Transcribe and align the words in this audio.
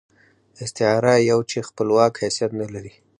استعاره 0.63 1.13
يو 1.31 1.39
چې 1.49 1.65
خپلواک 1.69 2.13
حيثيت 2.23 2.51
نه 2.61 2.67
لري. 2.73 2.93